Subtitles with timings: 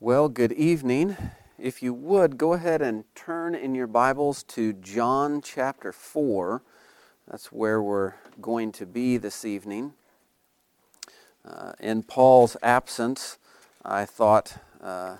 [0.00, 1.16] Well, good evening.
[1.58, 6.62] If you would, go ahead and turn in your Bibles to John chapter 4.
[7.26, 9.94] That's where we're going to be this evening.
[11.44, 13.38] Uh, in Paul's absence,
[13.84, 15.16] I thought uh,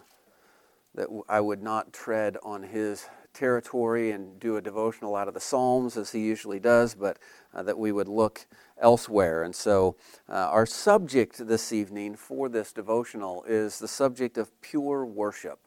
[0.94, 3.08] that I would not tread on his
[3.38, 7.18] territory and do a devotional out of the Psalms as he usually does, but
[7.54, 8.46] uh, that we would look
[8.80, 9.44] elsewhere.
[9.44, 9.96] And so,
[10.28, 15.60] uh, our subject this evening for this devotional is the subject of pure worship.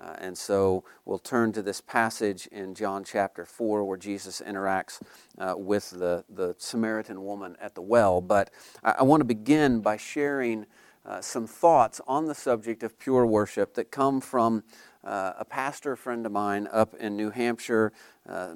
[0.00, 5.00] Uh, and so we'll turn to this passage in John chapter 4 where Jesus interacts
[5.38, 8.22] uh, with the, the Samaritan woman at the well.
[8.22, 8.50] But
[8.82, 10.66] I, I want to begin by sharing
[11.04, 14.62] uh, some thoughts on the subject of pure worship that come from
[15.04, 17.92] uh, a pastor friend of mine up in New Hampshire.
[18.28, 18.54] Uh,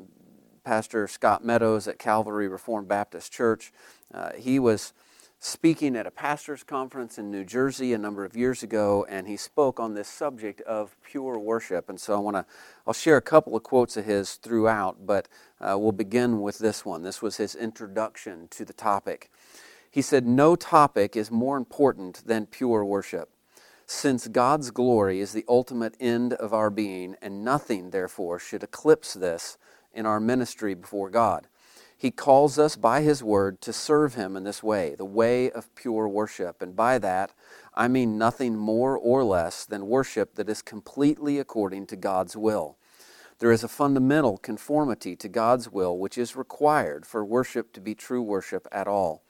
[0.65, 3.73] Pastor Scott Meadows at Calvary Reformed Baptist Church.
[4.13, 4.93] Uh, he was
[5.39, 9.37] speaking at a pastor's conference in New Jersey a number of years ago, and he
[9.37, 11.89] spoke on this subject of pure worship.
[11.89, 12.47] And so I want to,
[12.87, 15.29] I'll share a couple of quotes of his throughout, but
[15.61, 17.03] uh, we'll begin with this one.
[17.03, 19.31] This was his introduction to the topic.
[19.89, 23.31] He said, No topic is more important than pure worship,
[23.87, 29.15] since God's glory is the ultimate end of our being, and nothing, therefore, should eclipse
[29.15, 29.59] this
[29.95, 31.47] in our ministry before God.
[31.97, 35.75] He calls us by His word to serve Him in this way, the way of
[35.75, 36.61] pure worship.
[36.61, 37.33] And by that,
[37.75, 42.77] I mean nothing more or less than worship that is completely according to God's will.
[43.39, 47.95] There is a fundamental conformity to God's will which is required for worship to be
[47.95, 49.23] true worship at all.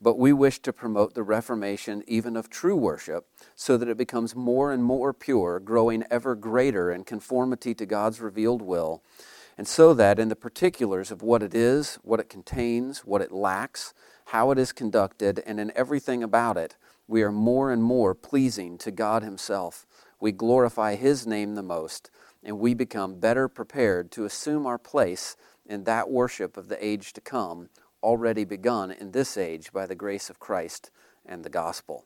[0.00, 4.36] But we wish to promote the reformation even of true worship so that it becomes
[4.36, 9.02] more and more pure, growing ever greater in conformity to God's revealed will
[9.58, 13.32] and so that in the particulars of what it is, what it contains, what it
[13.32, 13.94] lacks,
[14.26, 16.76] how it is conducted, and in everything about it,
[17.08, 19.86] we are more and more pleasing to God Himself.
[20.20, 22.10] We glorify His name the most,
[22.42, 27.12] and we become better prepared to assume our place in that worship of the age
[27.14, 27.70] to come,
[28.06, 30.92] already begun in this age by the grace of Christ
[31.26, 32.04] and the gospel.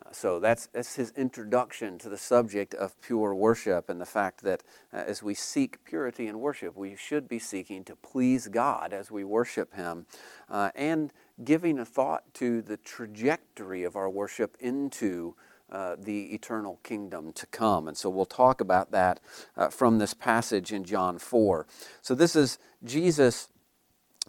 [0.00, 4.42] Uh, so that's, that's his introduction to the subject of pure worship and the fact
[4.42, 4.62] that
[4.92, 9.10] uh, as we seek purity in worship, we should be seeking to please God as
[9.10, 10.06] we worship Him
[10.48, 11.12] uh, and
[11.42, 15.34] giving a thought to the trajectory of our worship into
[15.70, 17.88] uh, the eternal kingdom to come.
[17.88, 19.18] And so we'll talk about that
[19.56, 21.66] uh, from this passage in John 4.
[22.02, 23.48] So this is Jesus.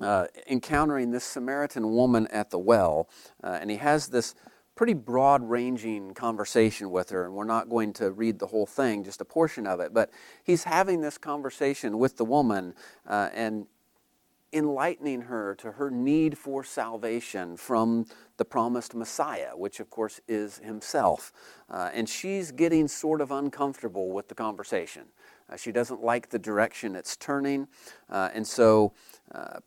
[0.02, 3.10] Uh, encountering this Samaritan woman at the well,
[3.44, 4.36] and he has this
[4.80, 9.04] pretty broad ranging conversation with her, and we're not going to read the whole thing,
[9.04, 9.94] just a portion of it.
[9.94, 10.10] But
[10.42, 12.74] he's having this conversation with the woman
[13.06, 13.68] uh, and
[14.54, 18.06] enlightening her to her need for salvation from
[18.38, 21.34] the promised Messiah, which of course is himself.
[21.70, 25.04] Uh, and she's getting sort of uncomfortable with the conversation.
[25.50, 27.68] Uh, she doesn't like the direction it's turning.
[28.10, 28.94] Uh, and so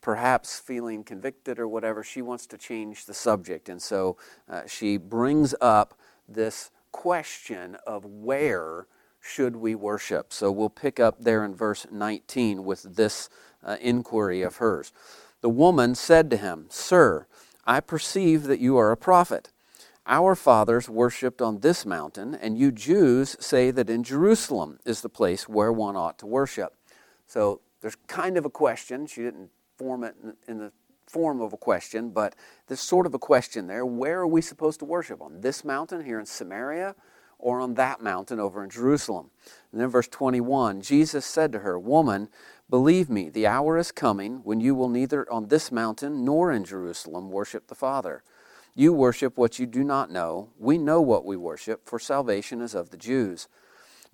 [0.01, 3.69] perhaps feeling convicted or whatever, she wants to change the subject.
[3.69, 4.17] And so
[4.49, 5.95] uh, she brings up
[6.29, 8.87] this question of where
[9.21, 10.33] should we worship.
[10.33, 13.29] So we'll pick up there in verse 19 with this
[13.63, 14.93] uh, inquiry of hers.
[15.41, 17.27] The woman said to him, Sir,
[17.65, 19.51] I perceive that you are a prophet.
[20.07, 25.09] Our fathers worshipped on this mountain, and you Jews say that in Jerusalem is the
[25.09, 26.75] place where one ought to worship.
[27.29, 29.07] So there's kind of a question.
[29.07, 30.15] She didn't form it
[30.49, 30.73] in the
[31.07, 32.35] form of a question, but
[32.69, 33.85] there's sort of a question there.
[33.85, 35.21] Where are we supposed to worship?
[35.21, 36.95] On this mountain here in Samaria
[37.39, 39.31] or on that mountain over in Jerusalem?
[39.73, 42.29] And then verse 21 Jesus said to her, Woman,
[42.71, 46.65] believe me, the hour is coming when you will neither on this mountain nor in
[46.65, 48.23] Jerusalem worship the Father.
[48.75, 50.51] You worship what you do not know.
[50.59, 53.49] We know what we worship, for salvation is of the Jews.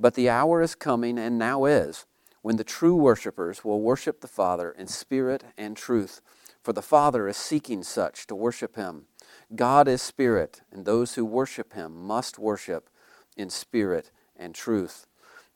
[0.01, 2.07] But the hour is coming, and now is
[2.43, 6.21] when the true worshippers will worship the Father in spirit and truth,
[6.63, 9.07] for the Father is seeking such to worship him.
[9.55, 12.91] God is spirit, and those who worship him must worship
[13.37, 15.07] in spirit and truth.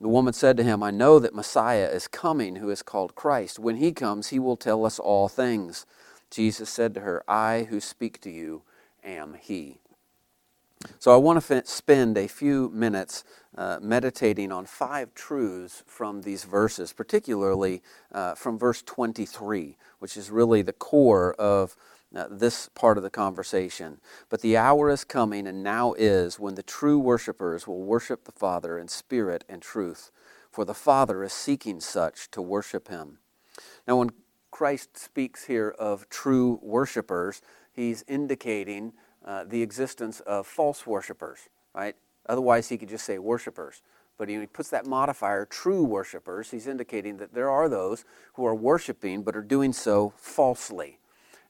[0.00, 3.58] The woman said to him, I know that Messiah is coming, who is called Christ.
[3.58, 5.86] When he comes, he will tell us all things.
[6.30, 8.62] Jesus said to her, I who speak to you
[9.04, 9.81] am he.
[10.98, 13.24] So I want to spend a few minutes
[13.56, 17.82] uh, meditating on five truths from these verses, particularly
[18.12, 21.76] uh, from verse 23, which is really the core of
[22.14, 23.98] uh, this part of the conversation.
[24.28, 28.32] But the hour is coming, and now is, when the true worshipers will worship the
[28.32, 30.10] Father in spirit and truth,
[30.50, 33.18] for the Father is seeking such to worship him.
[33.86, 34.10] Now, when
[34.50, 37.40] Christ speaks here of true worshipers,
[37.72, 38.92] he's indicating
[39.24, 41.94] uh, the existence of false worshipers, right?
[42.26, 43.82] Otherwise, he could just say worshipers.
[44.18, 46.50] But he puts that modifier, true worshipers.
[46.50, 48.04] He's indicating that there are those
[48.34, 50.98] who are worshiping but are doing so falsely.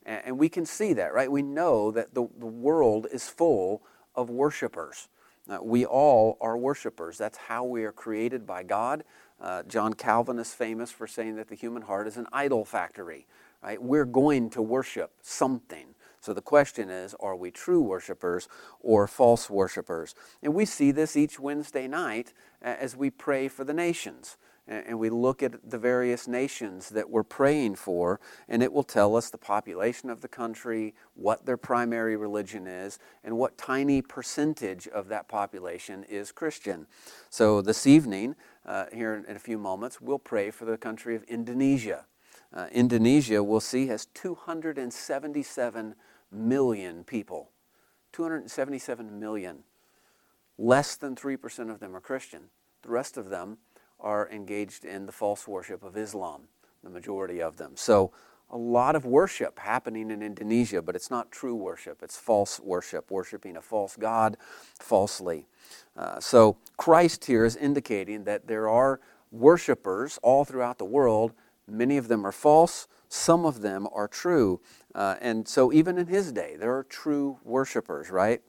[0.05, 1.31] And we can see that, right?
[1.31, 3.83] We know that the, the world is full
[4.15, 5.09] of worshipers.
[5.49, 7.19] Uh, we all are worshipers.
[7.19, 9.05] That's how we are created by God.
[9.41, 13.27] Uh, John Calvin is famous for saying that the human heart is an idol factory.
[13.63, 13.81] Right?
[13.81, 15.95] We're going to worship something.
[16.23, 18.49] So the question is are we true worshipers
[18.81, 20.15] or false worshipers?
[20.41, 22.33] And we see this each Wednesday night
[22.63, 24.37] as we pray for the nations.
[24.69, 29.17] And we look at the various nations that we're praying for, and it will tell
[29.17, 34.87] us the population of the country, what their primary religion is, and what tiny percentage
[34.87, 36.87] of that population is Christian.
[37.29, 41.25] So this evening, uh, here in a few moments, we'll pray for the country of
[41.25, 42.07] Indonesia.
[42.55, 45.97] Uh, Indonesia, we'll see, has 277
[46.33, 47.51] million people.
[48.13, 49.65] 277 million.
[50.59, 52.45] Less than 3% of them are Christian.
[52.83, 53.59] The rest of them
[53.99, 56.43] are engaged in the false worship of Islam,
[56.83, 57.73] the majority of them.
[57.77, 58.13] So,
[58.51, 62.03] a lot of worship happening in Indonesia, but it's not true worship.
[62.03, 64.37] It's false worship, worshiping a false God
[64.79, 65.47] falsely.
[65.97, 69.01] Uh, so, Christ here is indicating that there are
[69.31, 71.33] worshipers all throughout the world.
[71.67, 74.61] Many of them are false, some of them are true.
[74.95, 78.41] Uh, and so, even in his day, there are true worshipers, right?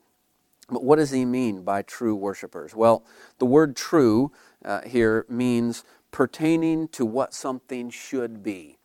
[0.70, 2.74] But what does he mean by true worshipers?
[2.74, 3.04] Well,
[3.38, 4.32] the word true
[4.64, 8.78] uh, here means pertaining to what something should be.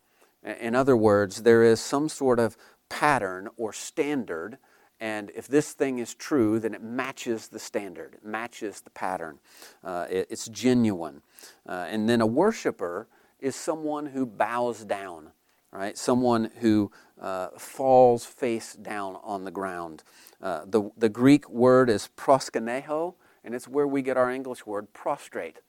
[0.43, 2.57] In other words, there is some sort of
[2.89, 4.57] pattern or standard,
[4.99, 9.39] and if this thing is true, then it matches the standard, it matches the pattern.
[9.81, 11.21] Uh, it, it's genuine.
[11.67, 13.07] Uh, and then a worshiper
[13.39, 15.31] is someone who bows down,
[15.71, 15.97] right?
[15.97, 20.03] Someone who uh, falls face down on the ground.
[20.41, 24.91] Uh, the, the Greek word is proskuneo, and it's where we get our English word
[24.93, 25.59] prostrate,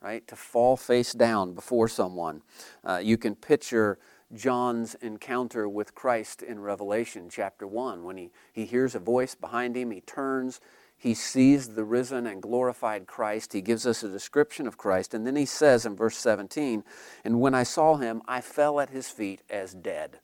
[0.00, 0.26] right?
[0.28, 2.42] To fall face down before someone.
[2.84, 3.98] Uh, you can picture
[4.32, 9.76] John's encounter with Christ in Revelation chapter 1 when he, he hears a voice behind
[9.76, 10.60] him, he turns,
[11.00, 13.54] he sees the risen and glorified Christ.
[13.54, 16.84] He gives us a description of Christ, and then he says in verse 17,
[17.24, 20.20] And when I saw him, I fell at his feet as dead.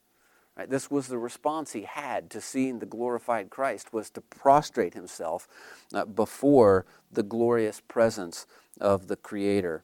[0.55, 0.69] Right?
[0.69, 5.47] This was the response he had to seeing the glorified Christ was to prostrate himself
[5.95, 8.45] uh, before the glorious presence
[8.79, 9.83] of the Creator.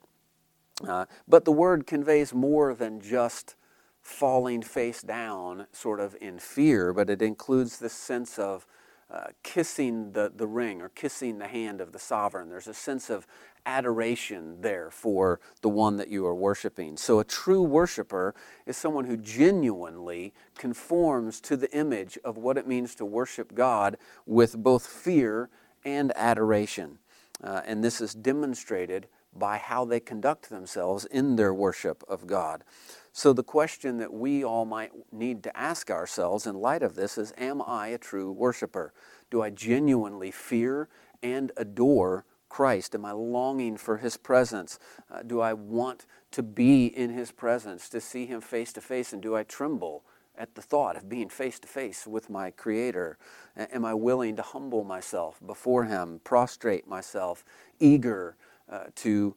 [0.88, 3.56] Uh, but the word conveys more than just
[4.00, 8.68] falling face down, sort of in fear, but it includes this sense of
[9.14, 12.50] uh, kissing the, the ring or kissing the hand of the sovereign.
[12.50, 13.28] There's a sense of
[13.64, 16.98] adoration there for the one that you are worshiping.
[16.98, 18.34] So, a true worshiper
[18.66, 23.98] is someone who genuinely conforms to the image of what it means to worship God
[24.26, 25.50] with both fear
[25.86, 26.98] and adoration.
[27.44, 32.64] Uh, and this is demonstrated by how they conduct themselves in their worship of God.
[33.16, 37.16] So, the question that we all might need to ask ourselves in light of this
[37.20, 38.92] is Am I a true worshiper?
[39.30, 40.90] Do I genuinely fear
[41.22, 42.96] and adore Christ?
[42.96, 44.80] Am I longing for His presence?
[45.12, 49.14] Uh, do I want to be in His presence, to see Him face to face?
[49.14, 50.04] And do I tremble
[50.36, 53.20] at the thought of being face to face with my Creator?
[53.56, 57.46] Am I willing to humble myself before Him, prostrate myself,
[57.80, 58.38] eager
[58.68, 59.36] uh, to?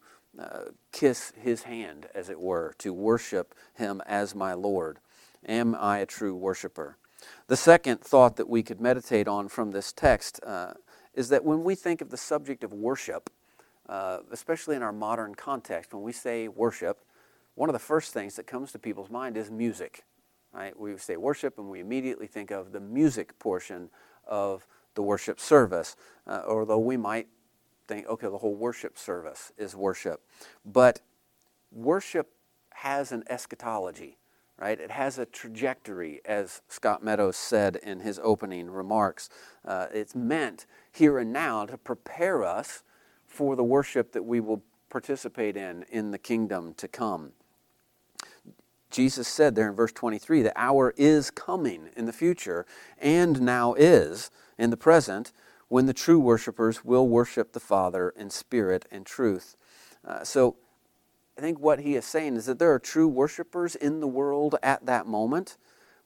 [0.92, 4.98] Kiss his hand, as it were, to worship him as my Lord?
[5.46, 6.96] Am I a true worshiper?
[7.46, 10.74] The second thought that we could meditate on from this text uh,
[11.14, 13.30] is that when we think of the subject of worship,
[13.88, 16.98] uh, especially in our modern context, when we say worship,
[17.54, 20.04] one of the first things that comes to people's mind is music.
[20.52, 20.78] Right?
[20.78, 23.90] We say worship, and we immediately think of the music portion
[24.26, 27.28] of the worship service, uh, although we might
[27.86, 30.22] think, okay, the whole worship service is worship.
[30.64, 31.00] But
[31.72, 32.30] worship
[32.74, 34.18] has an eschatology,
[34.58, 34.78] right?
[34.78, 39.28] It has a trajectory, as Scott Meadows said in his opening remarks.
[39.64, 42.82] Uh, it's meant here and now to prepare us
[43.26, 47.32] for the worship that we will participate in in the kingdom to come.
[48.90, 52.64] Jesus said there in verse 23 the hour is coming in the future
[52.98, 55.32] and now is in the present
[55.68, 59.56] when the true worshipers will worship the Father in spirit and truth.
[60.04, 60.56] Uh, so
[61.36, 64.54] I think what he is saying is that there are true worshipers in the world
[64.62, 65.58] at that moment,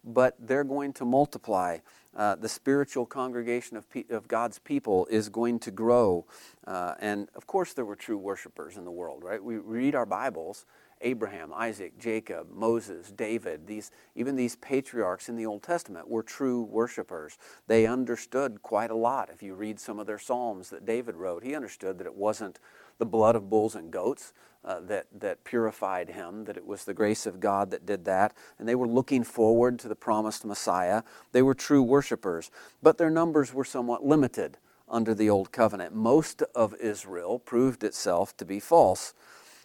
[0.02, 1.78] but they're going to multiply.
[2.16, 6.26] Uh, the spiritual congregation of, pe- of God's people is going to grow.
[6.66, 9.42] Uh, and of course, there were true worshipers in the world, right?
[9.42, 10.66] We read our Bibles,
[11.02, 16.62] Abraham, Isaac, Jacob, Moses, David, these, even these patriarchs in the Old Testament were true
[16.62, 17.38] worshipers.
[17.66, 19.30] They understood quite a lot.
[19.32, 22.58] If you read some of their Psalms that David wrote, he understood that it wasn't
[22.98, 26.92] the blood of bulls and goats uh, that, that purified him, that it was the
[26.92, 28.34] grace of God that did that.
[28.58, 31.02] And they were looking forward to the promised Messiah.
[31.32, 32.50] They were true worshipers,
[32.82, 35.94] but their numbers were somewhat limited under the Old Covenant.
[35.94, 39.14] Most of Israel proved itself to be false.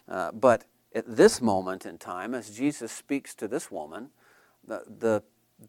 [0.08, 0.64] Uh, but
[0.96, 4.08] at this moment in time, as Jesus speaks to this woman,
[4.66, 5.22] the, the,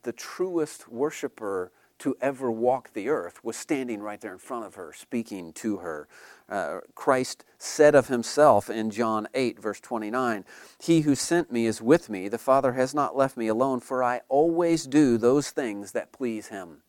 [0.04, 4.76] the truest worshiper to ever walk the earth was standing right there in front of
[4.76, 6.08] her, speaking to her.
[6.48, 10.46] Uh, Christ said of himself in John 8, verse 29,
[10.80, 12.30] He who sent me is with me.
[12.30, 16.48] The Father has not left me alone, for I always do those things that please
[16.48, 16.84] him.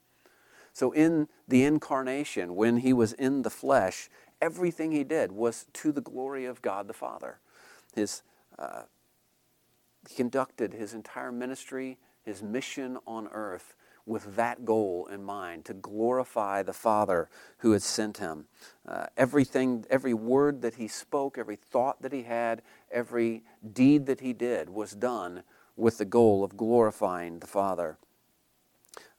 [0.73, 4.09] So, in the incarnation, when he was in the flesh,
[4.41, 7.41] everything he did was to the glory of God the Father.
[7.95, 8.23] His,
[8.59, 8.83] uh,
[10.17, 13.75] conducted his entire ministry, his mission on earth,
[14.07, 18.47] with that goal in mind to glorify the Father who had sent him.
[18.87, 24.21] Uh, everything, every word that he spoke, every thought that he had, every deed that
[24.21, 25.43] he did was done
[25.77, 27.99] with the goal of glorifying the Father.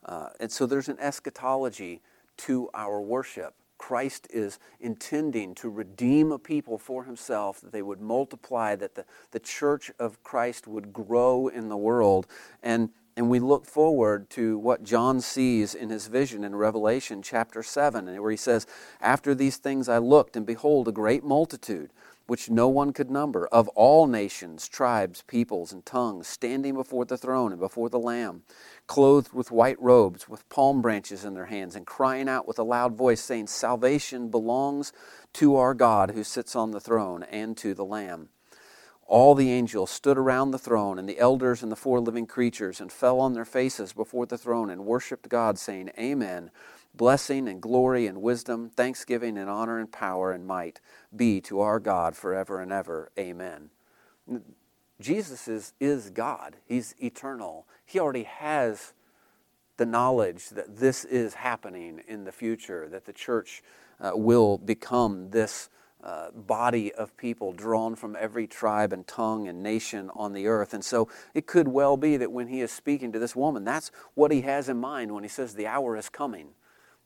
[0.04, 2.00] Uh, and so there's an eschatology
[2.36, 3.54] to our worship.
[3.80, 9.06] Christ is intending to redeem a people for himself, that they would multiply, that the,
[9.30, 12.26] the church of Christ would grow in the world.
[12.62, 17.62] And, and we look forward to what John sees in his vision in Revelation chapter
[17.62, 18.66] 7, where he says,
[19.00, 21.90] After these things I looked, and behold, a great multitude
[22.30, 27.18] which no one could number, of all nations, tribes, peoples, and tongues, standing before the
[27.18, 28.44] throne and before the Lamb,
[28.86, 32.62] clothed with white robes, with palm branches in their hands, and crying out with a
[32.62, 34.92] loud voice, saying, Salvation belongs
[35.32, 38.28] to our God who sits on the throne and to the Lamb.
[39.08, 42.80] All the angels stood around the throne, and the elders and the four living creatures,
[42.80, 46.52] and fell on their faces before the throne and worshiped God, saying, Amen.
[46.94, 50.80] Blessing and glory and wisdom, thanksgiving and honor and power and might
[51.14, 53.10] be to our God forever and ever.
[53.18, 53.70] Amen.
[55.00, 57.66] Jesus is, is God, He's eternal.
[57.84, 58.92] He already has
[59.76, 63.62] the knowledge that this is happening in the future, that the church
[63.98, 65.70] uh, will become this
[66.02, 70.74] uh, body of people drawn from every tribe and tongue and nation on the earth.
[70.74, 73.90] And so it could well be that when he is speaking to this woman, that's
[74.14, 76.48] what he has in mind when he says, The hour is coming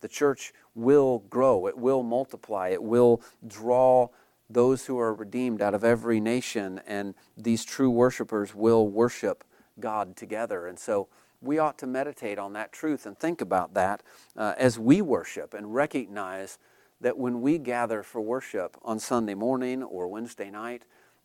[0.05, 4.07] the church will grow, it will multiply, it will draw
[4.51, 9.45] those who are redeemed out of every nation, and these true worshipers will worship
[9.81, 10.67] God together.
[10.67, 11.09] And so
[11.41, 14.03] we ought to meditate on that truth and think about that
[14.37, 16.59] uh, as we worship and recognize
[17.01, 20.83] that when we gather for worship on Sunday morning or Wednesday night,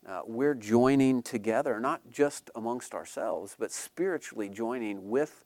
[0.07, 5.43] uh, we're joining together, not just amongst ourselves, but spiritually joining with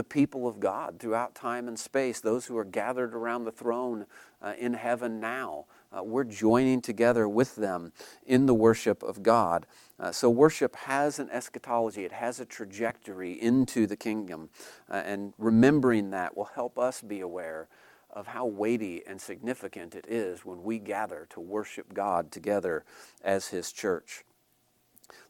[0.00, 4.06] the people of God throughout time and space, those who are gathered around the throne
[4.40, 5.66] uh, in heaven now.
[5.92, 7.92] Uh, we're joining together with them
[8.24, 9.66] in the worship of God.
[9.98, 14.48] Uh, so, worship has an eschatology, it has a trajectory into the kingdom.
[14.90, 17.68] Uh, and remembering that will help us be aware
[18.08, 22.86] of how weighty and significant it is when we gather to worship God together
[23.22, 24.24] as His church.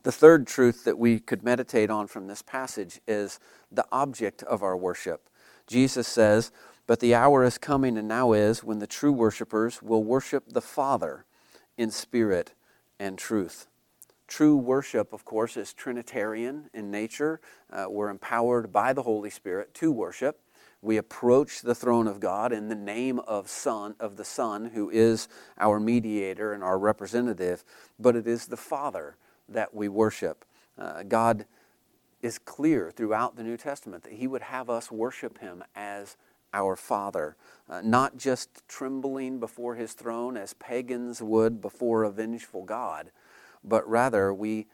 [0.02, 3.38] The third truth that we could meditate on from this passage is
[3.70, 5.28] the object of our worship.
[5.66, 6.50] Jesus says,
[6.86, 10.60] But the hour is coming and now is when the true worshipers will worship the
[10.60, 11.24] Father
[11.76, 12.54] in spirit
[12.98, 13.66] and truth.
[14.26, 17.40] True worship, of course, is Trinitarian in nature.
[17.72, 20.40] Uh, we're empowered by the Holy Spirit to worship.
[20.82, 24.88] We approach the throne of God in the name of Son of the Son, who
[24.88, 27.64] is our mediator and our representative,
[27.98, 29.16] but it is the Father
[29.50, 30.44] that we worship.
[30.78, 31.46] Uh, God
[32.22, 36.16] is clear throughout the New Testament that He would have us worship Him as
[36.52, 37.36] our Father,
[37.68, 43.10] uh, not just trembling before His throne as pagans would before a vengeful God,
[43.62, 44.66] but rather we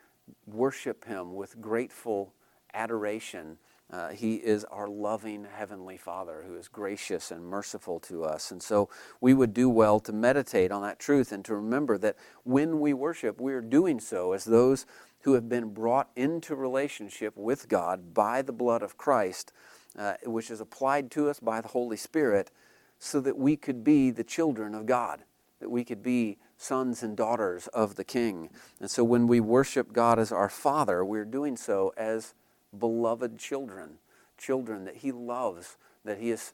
[0.47, 2.33] worship Him with grateful
[2.75, 3.59] adoration.
[3.88, 8.50] Uh, he is our loving Heavenly Father who is gracious and merciful to us.
[8.50, 8.88] And so
[9.21, 12.93] we would do well to meditate on that truth and to remember that when we
[12.93, 14.87] worship, we are doing so as those
[15.21, 19.52] who have been brought into relationship with God by the blood of Christ,
[19.97, 22.50] uh, which is applied to us by the Holy Spirit,
[22.99, 25.23] so that we could be the children of God,
[25.61, 28.50] that we could be sons and daughters of the King.
[28.81, 32.35] And so when we worship God as our Father, we're doing so as
[32.77, 33.99] beloved children,
[34.39, 36.53] children that He loves, that He has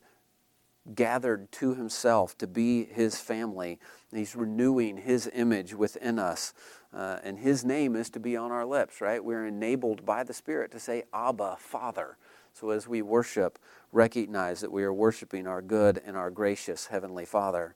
[0.94, 3.78] gathered to himself to be his family.
[4.12, 6.52] He's renewing his image within us.
[6.92, 9.24] Uh, and his name is to be on our lips, right?
[9.24, 12.16] We're enabled by the Spirit to say, Abba, Father.
[12.52, 13.58] So as we worship,
[13.92, 17.74] recognize that we are worshiping our good and our gracious Heavenly Father.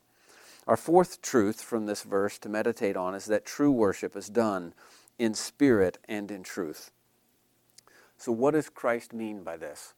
[0.67, 4.75] Our fourth truth from this verse to meditate on is that true worship is done
[5.19, 6.91] in spirit and in truth.
[8.17, 9.95] So, what does Christ mean by this?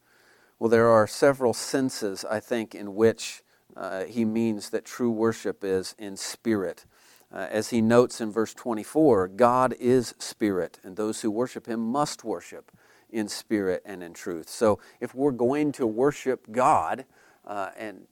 [0.58, 3.42] Well, there are several senses, I think, in which
[3.76, 6.84] uh, he means that true worship is in spirit.
[7.32, 11.80] Uh, as he notes in verse 24, God is spirit, and those who worship him
[11.80, 12.72] must worship
[13.10, 14.48] in spirit and in truth.
[14.48, 17.04] So, if we're going to worship God,
[17.46, 18.06] uh, and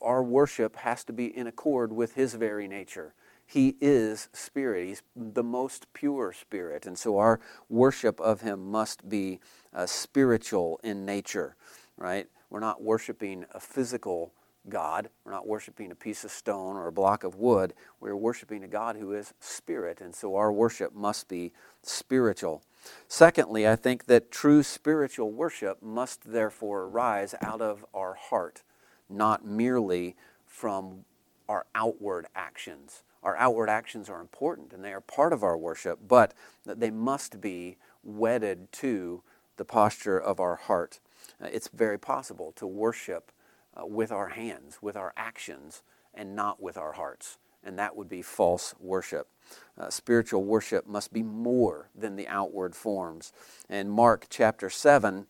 [0.00, 3.14] our worship has to be in accord with his very nature.
[3.50, 4.86] He is spirit.
[4.86, 6.86] He's the most pure spirit.
[6.86, 7.40] And so our
[7.70, 9.40] worship of him must be
[9.72, 11.56] uh, spiritual in nature
[11.98, 12.28] right?
[12.48, 14.32] We're not worshiping a physical
[14.68, 15.10] God.
[15.24, 17.74] We're not worshiping a piece of stone or a block of wood.
[18.00, 21.52] We're worshiping a God who is spirit, and so our worship must be
[21.82, 22.62] spiritual.
[23.08, 28.62] Secondly, I think that true spiritual worship must therefore arise out of our heart,
[29.10, 31.04] not merely from
[31.48, 33.02] our outward actions.
[33.22, 36.34] Our outward actions are important and they are part of our worship, but
[36.64, 39.22] that they must be wedded to
[39.56, 41.00] the posture of our heart.
[41.42, 43.32] Uh, it's very possible to worship
[43.76, 45.82] uh, with our hands, with our actions,
[46.14, 47.38] and not with our hearts.
[47.62, 49.28] And that would be false worship.
[49.76, 53.32] Uh, spiritual worship must be more than the outward forms.
[53.68, 55.26] In Mark chapter 7,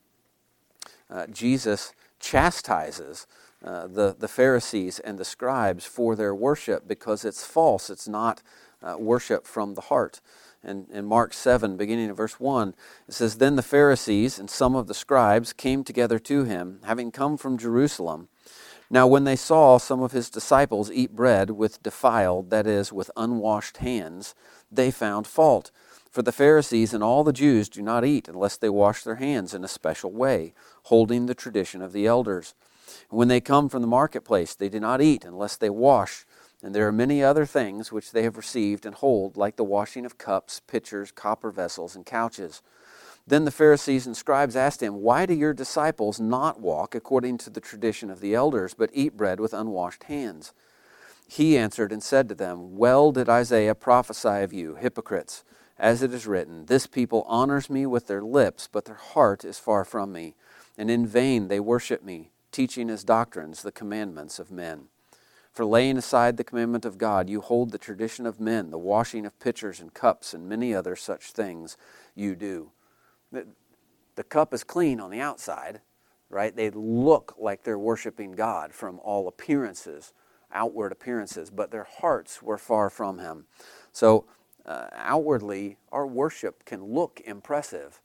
[1.11, 3.27] uh, Jesus chastises
[3.65, 7.91] uh, the, the Pharisees and the scribes for their worship because it's false.
[7.91, 8.43] It's not
[8.83, 10.21] uh, worship from the heart
[10.63, 12.75] And in Mark 7, beginning of verse 1,
[13.09, 17.11] it says, Then the Pharisees and some of the scribes came together to him, having
[17.13, 18.29] come from Jerusalem.
[18.91, 23.11] Now, when they saw some of his disciples eat bread with defiled, that is, with
[23.17, 24.35] unwashed hands,
[24.71, 25.71] they found fault.
[26.11, 29.55] For the Pharisees and all the Jews do not eat unless they wash their hands
[29.55, 32.55] in a special way, holding the tradition of the elders.
[33.09, 36.25] When they come from the marketplace, they do not eat unless they wash
[36.63, 40.05] and there are many other things which they have received and hold, like the washing
[40.05, 42.63] of cups, pitchers, copper vessels, and couches.
[43.27, 47.51] Then the Pharisees and scribes asked him, Why do your disciples not walk according to
[47.51, 50.53] the tradition of the elders, but eat bread with unwashed hands?
[51.29, 55.45] He answered and said to them, Well did Isaiah prophesy of you, hypocrites,
[55.79, 59.59] as it is written, This people honors me with their lips, but their heart is
[59.59, 60.35] far from me,
[60.77, 64.89] and in vain they worship me, teaching as doctrines the commandments of men.
[65.53, 69.27] For laying aside the commandment of God, you hold the tradition of men, the washing
[69.27, 71.77] of pitchers and cups, and many other such things
[72.15, 72.71] you do.
[73.33, 73.47] The,
[74.15, 75.81] the cup is clean on the outside,
[76.31, 76.55] right?
[76.55, 80.13] They look like they're worshiping God from all appearances,
[80.53, 83.47] outward appearances, but their hearts were far from Him.
[83.93, 84.27] So,
[84.65, 88.01] uh, outwardly, our worship can look impressive.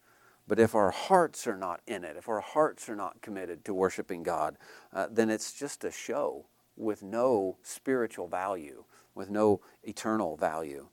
[0.47, 3.73] But if our hearts are not in it, if our hearts are not committed to
[3.73, 4.57] worshiping God,
[4.93, 8.83] uh, then it's just a show with no spiritual value,
[9.15, 10.87] with no eternal value.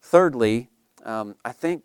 [0.00, 0.70] Thirdly,
[1.04, 1.84] um, I think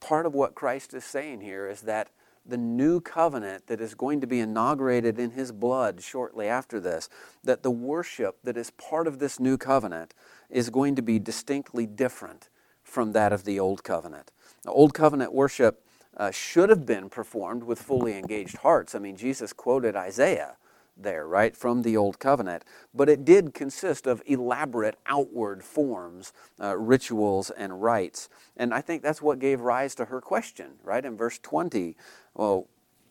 [0.00, 2.10] part of what Christ is saying here is that
[2.44, 7.08] the new covenant that is going to be inaugurated in his blood shortly after this,
[7.44, 10.14] that the worship that is part of this new covenant
[10.48, 12.48] is going to be distinctly different
[12.82, 14.32] from that of the old covenant.
[14.62, 15.84] The old covenant worship
[16.16, 18.94] uh, should have been performed with fully engaged hearts.
[18.94, 20.56] I mean, Jesus quoted Isaiah
[20.96, 22.64] there, right, from the Old Covenant.
[22.94, 28.28] But it did consist of elaborate outward forms, uh, rituals, and rites.
[28.56, 31.96] And I think that's what gave rise to her question, right, in verse 20.
[32.34, 32.68] Well,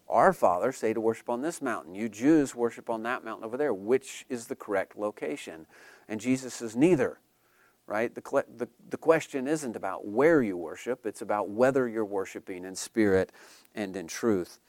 [0.08, 1.94] our fathers say to worship on this mountain.
[1.94, 3.74] You Jews worship on that mountain over there.
[3.74, 5.68] Which is the correct location?
[6.08, 7.20] And Jesus says, neither.
[7.90, 8.14] Right?
[8.14, 8.22] The,
[8.56, 13.32] the, the question isn't about where you worship, it's about whether you're worshiping in spirit
[13.74, 14.60] and in truth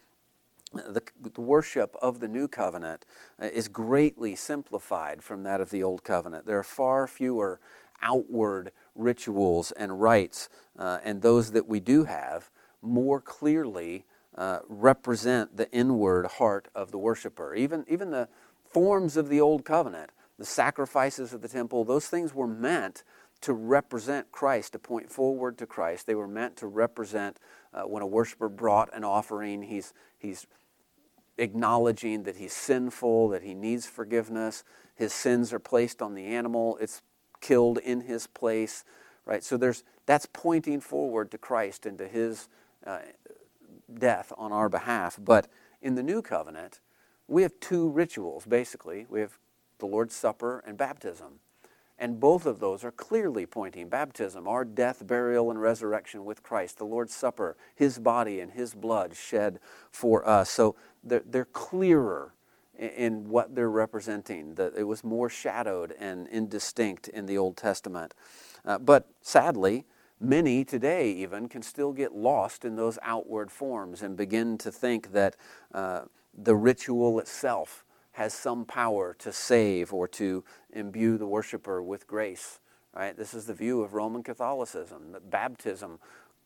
[0.73, 3.05] the, the, worship of the new covenant
[3.41, 6.47] uh, is greatly simplified from that of the old covenant.
[6.47, 7.61] There are far fewer
[8.03, 12.51] outward rituals and rites, uh, and those that we do have
[12.83, 14.05] more clearly
[14.37, 17.55] uh, represent the inward heart of the worshiper.
[17.55, 18.29] Even, even the
[18.65, 23.05] forms of the old covenant, the sacrifices of the temple, those things were meant
[23.43, 26.07] to represent Christ, to point forward to Christ.
[26.07, 27.39] They were meant to represent
[27.75, 30.47] uh, when a worshiper brought an offering, he's, he's
[31.37, 34.65] acknowledging that he's sinful, that he needs forgiveness.
[34.95, 37.03] His sins are placed on the animal, it's
[37.43, 38.83] killed in his place,
[39.27, 39.45] right?
[39.45, 42.49] So there's that's pointing forward to Christ and to his
[42.87, 43.01] uh,
[43.93, 45.19] death on our behalf.
[45.23, 45.49] But
[45.83, 46.81] in the new covenant,
[47.29, 49.05] we have two rituals, basically.
[49.11, 49.39] We have
[49.81, 51.41] the Lord's Supper and baptism.
[51.99, 56.79] And both of those are clearly pointing baptism, our death, burial, and resurrection with Christ,
[56.79, 60.49] the Lord's Supper, His body and His blood shed for us.
[60.49, 62.33] So they're, they're clearer
[62.79, 64.55] in what they're representing.
[64.55, 68.15] That it was more shadowed and indistinct in the Old Testament.
[68.65, 69.85] Uh, but sadly,
[70.19, 75.13] many today even can still get lost in those outward forms and begin to think
[75.13, 75.37] that
[75.75, 76.03] uh,
[76.35, 77.85] the ritual itself
[78.21, 82.59] has some power to save or to imbue the worshiper with grace.
[82.95, 83.17] Right?
[83.17, 85.99] This is the view of Roman Catholicism that baptism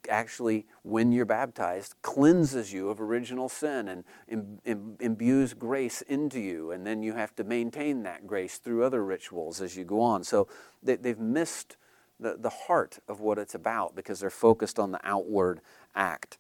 [0.09, 6.39] actually, when you're baptized, cleanses you of original sin and Im- Im- imbues grace into
[6.39, 6.71] you.
[6.71, 10.23] And then you have to maintain that grace through other rituals as you go on.
[10.23, 10.47] So
[10.81, 11.77] they, have missed
[12.21, 15.61] the, the heart of what it's about because they're focused on the outward
[15.97, 16.39] act.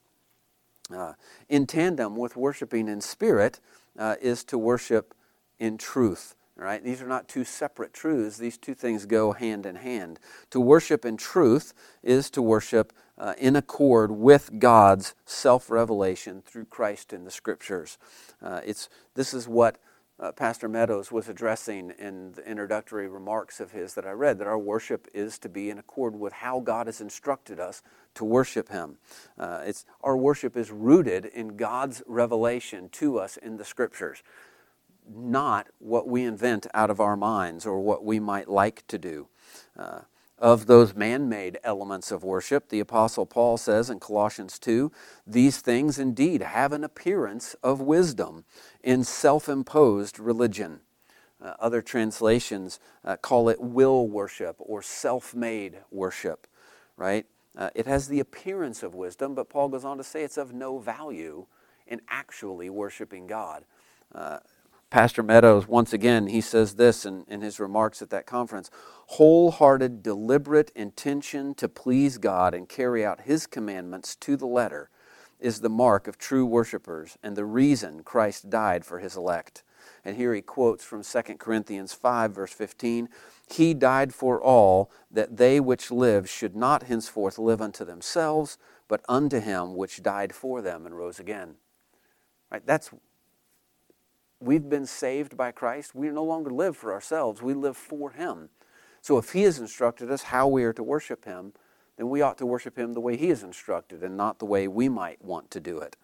[0.94, 1.14] Uh,
[1.48, 3.58] in tandem with worshiping in spirit
[3.98, 5.12] uh, is to worship
[5.58, 6.34] in truth.
[6.56, 6.84] Right?
[6.84, 8.38] These are not two separate truths.
[8.38, 10.20] These two things go hand in hand.
[10.50, 16.66] To worship in truth is to worship uh, in accord with God's self revelation through
[16.66, 17.98] Christ in the Scriptures.
[18.40, 19.78] Uh, it's, this is what
[20.20, 24.46] uh, Pastor Meadows was addressing in the introductory remarks of his that I read that
[24.46, 27.82] our worship is to be in accord with how God has instructed us
[28.14, 28.98] to worship Him.
[29.38, 34.22] Uh, it's, our worship is rooted in God's revelation to us in the Scriptures,
[35.08, 39.28] not what we invent out of our minds or what we might like to do.
[39.78, 40.00] Uh,
[40.38, 44.90] of those man made elements of worship, the Apostle Paul says in Colossians 2
[45.26, 48.44] these things indeed have an appearance of wisdom
[48.82, 50.80] in self imposed religion.
[51.42, 56.46] Uh, other translations uh, call it will worship or self made worship,
[56.96, 57.26] right?
[57.56, 60.52] Uh, it has the appearance of wisdom, but Paul goes on to say it's of
[60.52, 61.46] no value
[61.86, 63.64] in actually worshiping God.
[64.94, 68.70] Pastor Meadows, once again, he says this in, in his remarks at that conference
[69.08, 74.90] wholehearted, deliberate intention to please God and carry out his commandments to the letter
[75.40, 79.64] is the mark of true worshipers and the reason Christ died for his elect.
[80.04, 83.08] And here he quotes from 2 Corinthians 5, verse 15
[83.52, 89.04] He died for all, that they which live should not henceforth live unto themselves, but
[89.08, 91.56] unto him which died for them and rose again.
[92.48, 92.64] Right?
[92.64, 92.92] That's
[94.44, 98.50] we've been saved by Christ, we no longer live for ourselves, we live for Him.
[99.00, 101.52] So if He has instructed us how we are to worship Him,
[101.96, 104.68] then we ought to worship Him the way He has instructed and not the way
[104.68, 105.96] we might want to do it.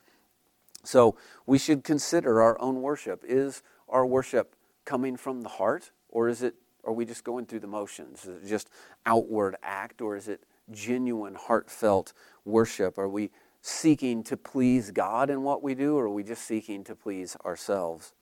[0.82, 3.22] So we should consider our own worship.
[3.26, 7.60] Is our worship coming from the heart, or is it are we just going through
[7.60, 8.24] the motions?
[8.24, 8.70] Is it just
[9.04, 12.14] outward act, or is it genuine, heartfelt
[12.46, 12.96] worship?
[12.96, 16.82] Are we seeking to please God in what we do, or are we just seeking
[16.84, 18.14] to please ourselves?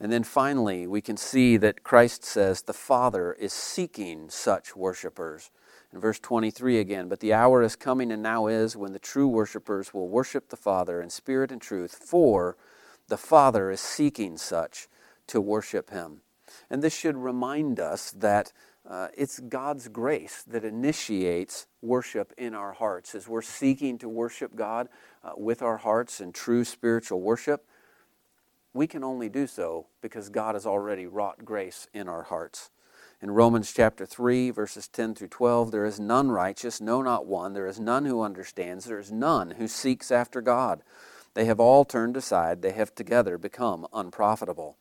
[0.00, 5.50] And then finally, we can see that Christ says the Father is seeking such worshipers.
[5.92, 9.28] In verse 23 again, but the hour is coming and now is when the true
[9.28, 12.56] worshipers will worship the Father in spirit and truth, for
[13.08, 14.88] the Father is seeking such
[15.28, 16.22] to worship him.
[16.68, 18.52] And this should remind us that
[18.88, 23.14] uh, it's God's grace that initiates worship in our hearts.
[23.14, 24.88] As we're seeking to worship God
[25.22, 27.66] uh, with our hearts in true spiritual worship,
[28.74, 32.70] we can only do so because God has already wrought grace in our hearts.
[33.22, 37.54] In Romans chapter 3, verses 10 through 12, there is none righteous, no, not one.
[37.54, 38.84] There is none who understands.
[38.84, 40.82] There is none who seeks after God.
[41.32, 42.60] They have all turned aside.
[42.60, 44.76] They have together become unprofitable.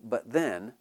[0.00, 0.74] But then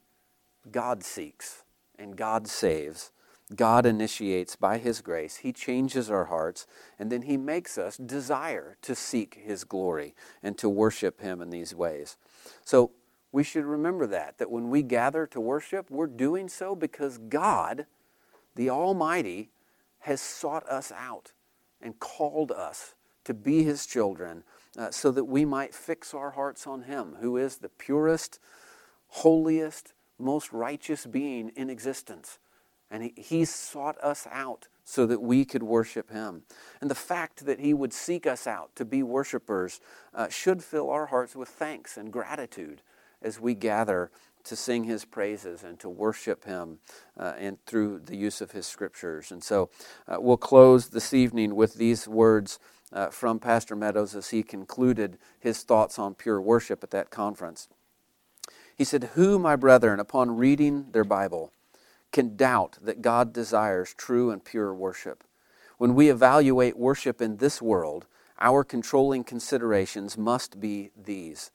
[0.69, 1.63] God seeks
[1.98, 3.12] and God saves.
[3.56, 5.38] God initiates by His grace.
[5.38, 6.68] He changes our hearts,
[7.00, 11.50] and then He makes us desire to seek His glory and to worship Him in
[11.50, 12.18] these ways.
[12.64, 12.92] So
[13.32, 17.86] we should remember that, that when we gather to worship, we're doing so because God,
[18.56, 19.50] the Almighty,
[20.00, 21.32] has sought us out
[21.82, 24.44] and called us to be His children
[24.78, 28.40] uh, so that we might fix our hearts on Him, who is the purest,
[29.08, 32.38] holiest, most righteous being in existence.
[32.91, 36.41] And he, he sought us out so that we could worship him.
[36.82, 39.80] And the fact that he would seek us out to be worshipers
[40.13, 42.82] uh, should fill our hearts with thanks and gratitude
[43.21, 44.10] as we gather
[44.45, 46.80] to sing his praises and to worship him
[47.17, 49.32] uh, and through the use of his scriptures.
[49.32, 49.69] And so
[50.08, 52.58] uh, we'll close this evening with these words
[52.91, 57.67] uh, from Pastor Meadows as he concluded his thoughts on pure worship at that conference.
[58.75, 61.52] He said, Who, my brethren, upon reading their Bible,
[62.12, 65.24] can doubt that God desires true and pure worship.
[65.78, 68.06] When we evaluate worship in this world,
[68.39, 71.52] our controlling considerations must be these.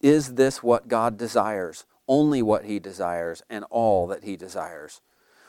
[0.00, 1.86] Is this what God desires?
[2.08, 5.00] Only what He desires and all that He desires.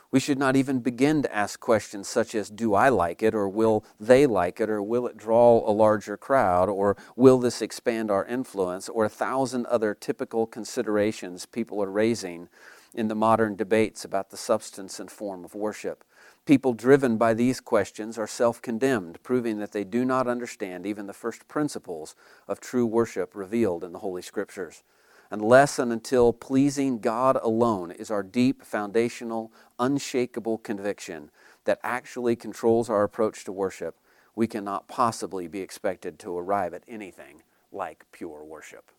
[0.09, 3.35] We should not even begin to ask questions such as Do I like it?
[3.35, 4.69] or Will they like it?
[4.69, 6.69] or Will it draw a larger crowd?
[6.69, 8.87] or Will this expand our influence?
[8.87, 12.47] or a thousand other typical considerations people are raising
[12.93, 16.03] in the modern debates about the substance and form of worship.
[16.45, 21.07] People driven by these questions are self condemned, proving that they do not understand even
[21.07, 22.15] the first principles
[22.47, 24.83] of true worship revealed in the Holy Scriptures
[25.29, 31.31] unless and until pleasing God alone is our deep, foundational, unshakable conviction
[31.65, 33.97] that actually controls our approach to worship,
[34.35, 38.91] we cannot possibly be expected to arrive at anything like pure worship.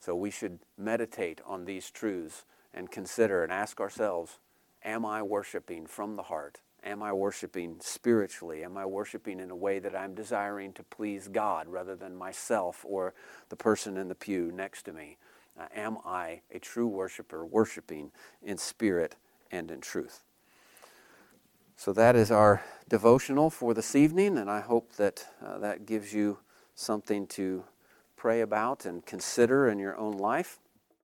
[0.00, 4.38] So we should meditate on these truths and consider and ask ourselves
[4.84, 6.60] Am I worshiping from the heart?
[6.84, 8.64] Am I worshiping spiritually?
[8.64, 12.84] Am I worshiping in a way that I'm desiring to please God rather than myself
[12.88, 13.14] or
[13.48, 15.18] the person in the pew next to me?
[15.58, 18.10] Uh, am I a true worshiper, worshiping
[18.42, 19.14] in spirit
[19.52, 20.24] and in truth?
[21.76, 26.12] So that is our devotional for this evening, and I hope that uh, that gives
[26.12, 26.38] you
[26.74, 27.64] something to
[28.16, 30.58] pray about and consider in your own life.